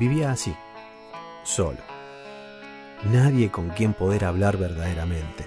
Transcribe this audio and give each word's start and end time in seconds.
Vivía 0.00 0.30
así, 0.30 0.56
solo. 1.42 1.76
Nadie 3.12 3.50
con 3.50 3.68
quien 3.68 3.92
poder 3.92 4.24
hablar 4.24 4.56
verdaderamente, 4.56 5.46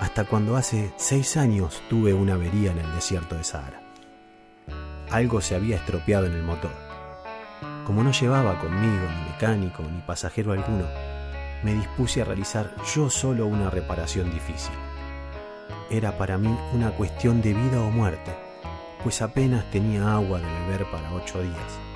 hasta 0.00 0.24
cuando 0.24 0.56
hace 0.56 0.92
seis 0.96 1.36
años 1.36 1.80
tuve 1.88 2.12
una 2.12 2.34
avería 2.34 2.72
en 2.72 2.78
el 2.78 2.92
desierto 2.92 3.36
de 3.36 3.44
Sahara. 3.44 3.80
Algo 5.12 5.40
se 5.40 5.54
había 5.54 5.76
estropeado 5.76 6.26
en 6.26 6.32
el 6.32 6.42
motor. 6.42 6.72
Como 7.86 8.02
no 8.02 8.10
llevaba 8.10 8.58
conmigo 8.58 9.06
ni 9.06 9.30
mecánico 9.30 9.84
ni 9.84 10.00
pasajero 10.00 10.50
alguno, 10.50 10.88
me 11.62 11.72
dispuse 11.74 12.22
a 12.22 12.24
realizar 12.24 12.74
yo 12.96 13.08
solo 13.08 13.46
una 13.46 13.70
reparación 13.70 14.28
difícil. 14.32 14.74
Era 15.88 16.18
para 16.18 16.36
mí 16.36 16.52
una 16.72 16.90
cuestión 16.90 17.40
de 17.42 17.54
vida 17.54 17.80
o 17.80 17.92
muerte, 17.92 18.34
pues 19.04 19.22
apenas 19.22 19.70
tenía 19.70 20.14
agua 20.14 20.40
de 20.40 20.46
beber 20.46 20.90
para 20.90 21.14
ocho 21.14 21.40
días. 21.40 21.93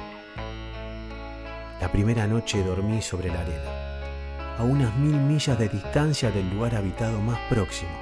La 1.80 1.92
primera 1.92 2.26
noche 2.26 2.64
dormí 2.64 3.00
sobre 3.00 3.28
la 3.28 3.40
arena, 3.40 4.56
a 4.58 4.64
unas 4.64 4.96
mil 4.96 5.14
millas 5.14 5.56
de 5.56 5.68
distancia 5.68 6.28
del 6.32 6.50
lugar 6.50 6.74
habitado 6.74 7.20
más 7.20 7.38
próximo. 7.48 7.92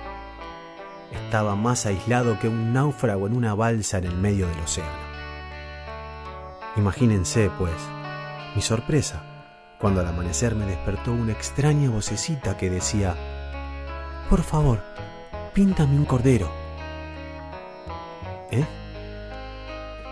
Estaba 1.12 1.54
más 1.56 1.84
aislado 1.84 2.38
que 2.38 2.48
un 2.48 2.72
náufrago 2.72 3.26
en 3.26 3.36
una 3.36 3.54
balsa 3.54 3.98
en 3.98 4.04
el 4.04 4.16
medio 4.16 4.48
del 4.48 4.60
océano. 4.60 5.06
Imagínense, 6.76 7.50
pues, 7.58 7.74
mi 8.54 8.62
sorpresa 8.62 9.22
cuando 9.78 10.00
al 10.00 10.06
amanecer 10.06 10.54
me 10.54 10.64
despertó 10.64 11.12
una 11.12 11.32
extraña 11.32 11.90
vocecita 11.90 12.56
que 12.56 12.70
decía, 12.70 13.14
Por 14.30 14.42
favor, 14.42 14.82
píntame 15.52 15.98
un 15.98 16.06
cordero. 16.06 16.50
¿Eh? 18.50 18.64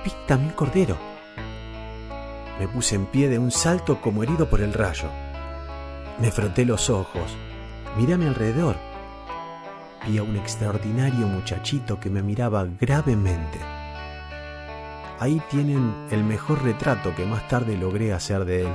Píntame 0.04 0.48
un 0.48 0.52
cordero 0.52 1.13
me 2.58 2.68
puse 2.68 2.94
en 2.94 3.06
pie 3.06 3.28
de 3.28 3.38
un 3.38 3.50
salto 3.50 4.00
como 4.00 4.22
herido 4.22 4.48
por 4.48 4.60
el 4.60 4.72
rayo. 4.72 5.08
Me 6.20 6.30
froté 6.30 6.64
los 6.64 6.90
ojos, 6.90 7.36
miré 7.96 8.14
a 8.14 8.18
mi 8.18 8.26
alrededor. 8.26 8.76
Vi 10.06 10.18
a 10.18 10.22
un 10.22 10.36
extraordinario 10.36 11.26
muchachito 11.26 11.98
que 11.98 12.10
me 12.10 12.22
miraba 12.22 12.66
gravemente. 12.80 13.58
Ahí 15.18 15.40
tienen 15.50 16.06
el 16.10 16.22
mejor 16.22 16.62
retrato 16.62 17.14
que 17.14 17.24
más 17.24 17.48
tarde 17.48 17.76
logré 17.76 18.12
hacer 18.12 18.44
de 18.44 18.62
él, 18.62 18.72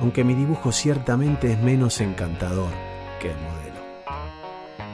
aunque 0.00 0.24
mi 0.24 0.34
dibujo 0.34 0.72
ciertamente 0.72 1.52
es 1.52 1.58
menos 1.58 2.00
encantador 2.00 2.70
que 3.20 3.30
el 3.30 3.36
modelo. 3.38 3.80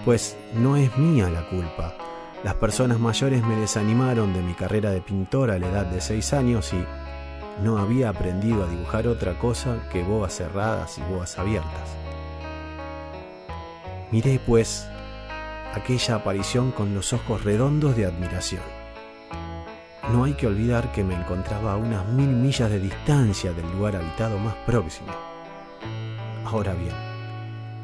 Pues 0.05 0.36
no 0.55 0.77
es 0.77 0.97
mía 0.97 1.28
la 1.28 1.47
culpa. 1.48 1.94
Las 2.42 2.55
personas 2.55 2.98
mayores 2.98 3.44
me 3.44 3.56
desanimaron 3.56 4.33
de 4.33 4.42
mi 4.42 4.55
carrera 4.55 4.91
de 4.91 5.03
pintor 5.03 5.50
a 5.50 5.58
la 5.58 5.69
edad 5.69 5.86
de 5.86 6.00
seis 6.00 6.33
años 6.33 6.72
y 6.72 6.83
no 7.62 7.78
había 7.78 8.08
aprendido 8.08 8.64
a 8.64 8.66
dibujar 8.66 9.06
otra 9.06 9.39
cosa 9.39 9.77
que 9.92 10.03
boas 10.03 10.34
cerradas 10.34 10.98
y 10.98 11.03
boas 11.03 11.39
abiertas. 11.39 11.97
Miré, 14.11 14.41
pues, 14.44 14.89
aquella 15.75 16.16
aparición 16.16 16.72
con 16.72 16.94
los 16.94 17.12
ojos 17.12 17.44
redondos 17.44 17.97
de 17.97 18.06
admiración. 18.06 18.62
No 20.12 20.25
hay 20.25 20.32
que 20.34 20.47
olvidar 20.47 20.91
que 20.91 21.04
me 21.04 21.15
encontraba 21.15 21.75
a 21.75 21.76
unas 21.76 22.06
mil 22.09 22.28
millas 22.28 22.71
de 22.71 22.81
distancia 22.81 23.53
del 23.53 23.71
lugar 23.71 23.94
habitado 23.94 24.38
más 24.38 24.54
próximo. 24.66 25.12
Ahora 26.44 26.75
bien, 26.75 26.94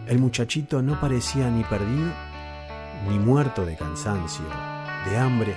el 0.09 0.19
muchachito 0.19 0.83
no 0.83 1.01
parecía 1.01 1.49
ni 1.51 1.63
perdido, 1.63 2.13
ni 3.09 3.19
muerto 3.19 3.65
de 3.65 3.77
cansancio, 3.77 4.47
de 5.09 5.19
hambre, 5.19 5.57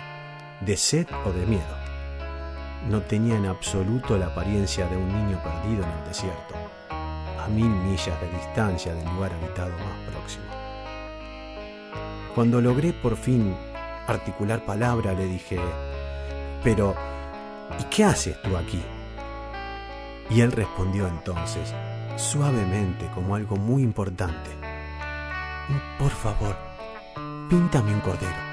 de 0.62 0.78
sed 0.78 1.08
o 1.26 1.32
de 1.32 1.46
miedo 1.48 1.89
no 2.88 3.02
tenía 3.02 3.36
en 3.36 3.46
absoluto 3.46 4.18
la 4.18 4.28
apariencia 4.28 4.88
de 4.88 4.98
un 4.98 5.08
niño 5.08 5.42
perdido 5.44 5.84
en 5.84 5.90
el 5.90 6.06
desierto, 6.06 6.56
a 6.90 7.48
mil 7.50 7.70
millas 7.70 8.20
de 8.22 8.30
distancia 8.32 8.94
del 8.94 9.06
lugar 9.14 9.34
habitado 9.34 9.72
más 9.72 10.12
próximo. 10.12 10.46
Cuando 12.36 12.62
logré 12.62 12.94
por 12.94 13.18
fin 13.18 13.56
articular 14.08 14.66
palabra, 14.66 15.14
le 15.14 15.26
dije, 15.26 15.60
pero, 16.64 16.96
¿y 17.80 17.84
qué 17.86 18.06
haces 18.06 18.42
tú 18.42 18.56
aquí? 18.56 18.82
Y 20.30 20.42
él 20.42 20.52
respondió 20.52 21.08
entonces, 21.08 21.74
suavemente, 22.16 23.08
como 23.14 23.36
algo 23.36 23.56
muy 23.58 23.84
importante, 23.84 24.52
por 25.98 26.12
favor, 26.12 26.56
píntame 27.50 27.94
un 27.94 28.00
cordero. 28.02 28.50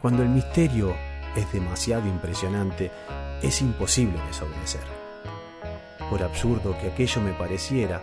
Cuando 0.00 0.22
el 0.22 0.28
misterio 0.28 0.94
es 1.36 1.52
demasiado 1.52 2.06
impresionante, 2.06 2.90
es 3.42 3.60
imposible 3.60 4.20
desobedecer. 4.26 4.84
Por 6.08 6.22
absurdo 6.22 6.76
que 6.80 6.88
aquello 6.88 7.20
me 7.22 7.32
pareciera, 7.32 8.02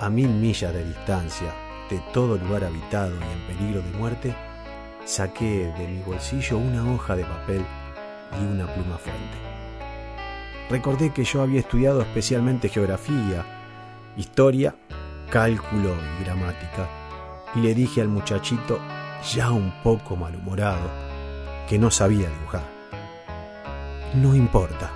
a 0.00 0.08
mil 0.08 0.28
millas 0.28 0.72
de 0.72 0.84
distancia 0.84 1.54
de 1.90 2.00
todo 2.12 2.38
lugar 2.38 2.64
habitado 2.64 3.14
y 3.18 3.22
en 3.22 3.46
peligro 3.46 3.82
de 3.82 3.98
muerte, 3.98 4.34
saqué 5.04 5.72
de 5.76 5.88
mi 5.88 6.02
bolsillo 6.02 6.58
una 6.58 6.90
hoja 6.92 7.16
de 7.16 7.24
papel 7.24 7.64
y 8.40 8.44
una 8.44 8.66
pluma 8.72 8.98
fuente. 8.98 9.36
Recordé 10.70 11.12
que 11.12 11.24
yo 11.24 11.42
había 11.42 11.60
estudiado 11.60 12.00
especialmente 12.00 12.68
geografía, 12.68 13.44
historia, 14.16 14.74
cálculo 15.30 15.94
y 16.18 16.24
gramática, 16.24 16.88
y 17.54 17.60
le 17.60 17.74
dije 17.74 18.00
al 18.00 18.08
muchachito, 18.08 18.78
ya 19.34 19.50
un 19.50 19.72
poco 19.82 20.16
malhumorado, 20.16 21.11
que 21.68 21.78
no 21.78 21.90
sabía 21.90 22.28
dibujar. 22.28 22.62
No 24.14 24.34
importa, 24.34 24.90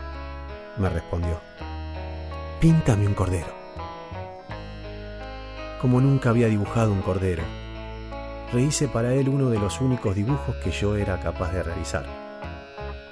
me 0.77 0.89
respondió. 0.89 1.41
Píntame 2.61 3.07
un 3.07 3.15
cordero. 3.15 3.55
Como 5.81 6.01
nunca 6.01 6.31
había 6.31 6.49
dibujado 6.49 6.93
un 6.93 7.03
cordero, 7.03 7.43
rehice 8.53 8.89
para 8.89 9.15
él 9.15 9.29
uno 9.29 9.51
de 9.51 9.59
los 9.59 9.81
únicos 9.81 10.15
dibujos 10.15 10.57
que 10.57 10.71
yo 10.71 10.97
era 10.97 11.21
capaz 11.21 11.53
de 11.53 11.63
realizar, 11.63 12.07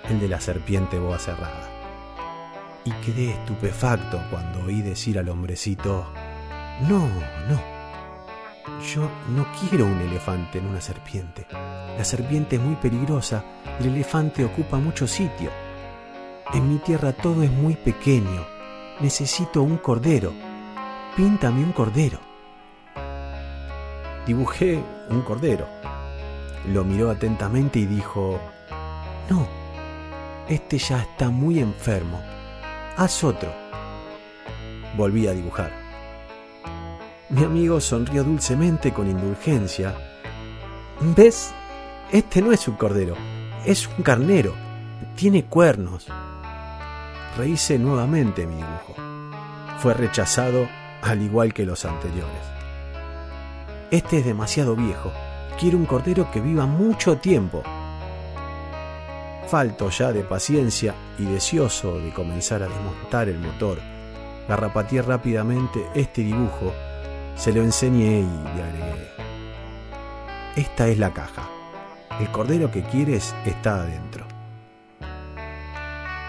el 0.09 0.21
de 0.21 0.29
la 0.29 0.41
serpiente 0.41 0.99
boa 0.99 1.19
cerrada. 1.19 1.71
Y 2.85 2.93
quedé 3.05 3.31
estupefacto 3.31 4.21
cuando 4.31 4.65
oí 4.65 4.83
decir 4.83 5.19
al 5.19 5.29
hombrecito, 5.29 6.07
no, 6.89 7.09
no, 7.49 7.74
yo 8.95 9.11
no 9.29 9.47
quiero 9.59 9.87
un 9.87 10.01
elefante 10.01 10.59
en 10.59 10.67
una 10.67 10.81
serpiente. 10.81 11.47
La 11.51 12.05
serpiente 12.05 12.57
es 12.57 12.63
muy 12.63 12.77
peligrosa 12.77 13.45
y 13.81 13.85
el 13.85 13.95
elefante 13.95 14.45
ocupa 14.45 14.79
mucho 14.79 15.09
sitio. 15.09 15.51
En 16.53 16.69
mi 16.69 16.79
tierra 16.79 17.13
todo 17.13 17.43
es 17.43 17.51
muy 17.51 17.75
pequeño. 17.75 18.47
Necesito 19.01 19.63
un 19.63 19.79
cordero. 19.79 20.33
Píntame 21.17 21.65
un 21.65 21.73
cordero. 21.73 22.21
Dibujé 24.27 24.81
un 25.11 25.23
cordero. 25.23 25.67
Lo 26.69 26.85
miró 26.85 27.11
atentamente 27.11 27.81
y 27.81 27.87
dijo, 27.87 28.39
no, 29.29 29.49
este 30.49 30.79
ya 30.79 31.03
está 31.03 31.31
muy 31.31 31.59
enfermo. 31.59 32.23
Haz 32.97 33.25
otro. 33.25 33.53
Volví 34.97 35.27
a 35.27 35.33
dibujar. 35.33 35.84
Mi 37.35 37.43
amigo 37.43 37.81
sonrió 37.81 38.23
dulcemente 38.23 38.93
con 38.93 39.11
indulgencia. 39.11 39.93
¿Ves? 41.17 41.53
Este 42.13 42.41
no 42.41 42.53
es 42.53 42.69
un 42.69 42.77
cordero, 42.77 43.17
es 43.67 43.89
un 43.89 44.05
carnero. 44.05 44.55
Tiene 45.17 45.45
cuernos. 45.45 46.07
Rehice 47.37 47.77
nuevamente 47.77 48.47
mi 48.47 48.55
dibujo. 48.55 48.95
Fue 49.79 49.95
rechazado 49.95 50.69
al 51.03 51.23
igual 51.23 51.53
que 51.53 51.67
los 51.67 51.85
anteriores. 51.85 52.41
Este 53.91 54.19
es 54.19 54.25
demasiado 54.25 54.77
viejo. 54.77 55.11
Quiero 55.59 55.77
un 55.77 55.87
cordero 55.87 56.31
que 56.31 56.41
viva 56.41 56.67
mucho 56.67 57.17
tiempo. 57.17 57.65
Falto 59.49 59.91
ya 59.91 60.13
de 60.13 60.23
paciencia 60.23 60.95
y 61.19 61.25
deseoso 61.25 61.99
de 61.99 62.13
comenzar 62.13 62.63
a 62.63 62.69
desmontar 62.69 63.29
el 63.29 63.41
motor, 63.41 63.81
garrapateé 64.49 65.03
rápidamente 65.03 65.85
este 65.97 66.23
dibujo 66.23 66.73
se 67.37 67.53
lo 67.53 67.63
enseñé 67.63 68.21
y 68.21 68.57
le 68.57 68.63
agregué. 68.63 69.09
Esta 70.57 70.89
es 70.89 70.99
la 70.99 71.13
caja. 71.13 71.49
El 72.21 72.31
cordero 72.31 72.71
que 72.71 72.83
quieres 72.83 73.35
está 73.45 73.83
adentro. 73.83 74.25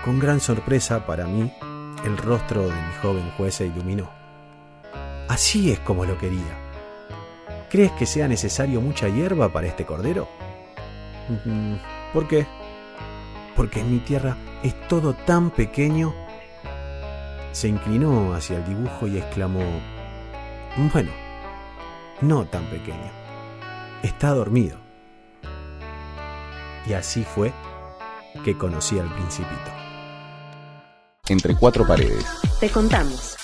Con 0.03 0.19
gran 0.19 0.39
sorpresa 0.39 1.05
para 1.05 1.25
mí, 1.25 1.51
el 2.03 2.17
rostro 2.17 2.63
de 2.63 2.73
mi 2.73 2.93
joven 3.01 3.31
juez 3.37 3.55
se 3.55 3.67
iluminó. 3.67 4.09
Así 5.27 5.71
es 5.71 5.79
como 5.79 6.05
lo 6.05 6.17
quería. 6.17 6.65
¿Crees 7.69 7.91
que 7.93 8.05
sea 8.05 8.27
necesario 8.27 8.81
mucha 8.81 9.09
hierba 9.09 9.49
para 9.49 9.67
este 9.67 9.85
cordero? 9.85 10.27
Mm, 11.45 11.75
¿Por 12.13 12.27
qué? 12.27 12.45
Porque 13.55 13.81
en 13.81 13.91
mi 13.91 13.99
tierra 13.99 14.37
es 14.63 14.79
todo 14.87 15.13
tan 15.13 15.49
pequeño. 15.51 16.13
Se 17.51 17.67
inclinó 17.67 18.33
hacia 18.33 18.57
el 18.57 18.65
dibujo 18.65 19.07
y 19.07 19.17
exclamó, 19.17 19.63
bueno, 20.77 21.11
no 22.21 22.45
tan 22.45 22.65
pequeño. 22.69 23.11
Está 24.03 24.29
dormido. 24.29 24.77
Y 26.87 26.93
así 26.93 27.23
fue 27.23 27.53
que 28.43 28.57
conocí 28.57 28.99
al 28.99 29.11
principito. 29.13 29.71
Entre 31.27 31.55
cuatro 31.55 31.87
paredes. 31.87 32.25
Te 32.59 32.69
contamos. 32.69 33.37